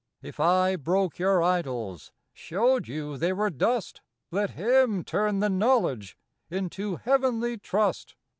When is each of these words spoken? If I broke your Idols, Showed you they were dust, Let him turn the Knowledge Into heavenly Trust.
If 0.23 0.39
I 0.39 0.77
broke 0.77 1.19
your 1.19 1.43
Idols, 1.43 2.11
Showed 2.33 2.87
you 2.87 3.17
they 3.19 3.33
were 3.33 3.51
dust, 3.51 4.01
Let 4.31 4.49
him 4.49 5.03
turn 5.03 5.41
the 5.41 5.47
Knowledge 5.63 6.17
Into 6.49 6.95
heavenly 6.95 7.59
Trust. 7.59 8.15